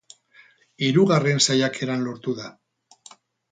[0.87, 2.51] Hirugarren saiakeran lortu da.